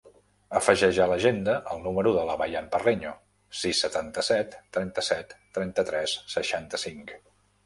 [0.59, 3.11] Afegeix a l'agenda el número de la Bayan Parreño:
[3.61, 7.15] sis, setanta-set, trenta-set, trenta-tres, seixanta-cinc.